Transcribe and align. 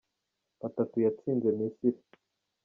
batatu 0.61 0.95
yatsinze 1.05 1.47
Misiri. 1.57 2.01